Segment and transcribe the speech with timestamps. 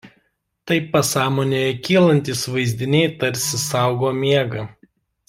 [0.69, 4.65] Taip pasąmonėje kylantys vaizdiniai tarsi saugo miegą.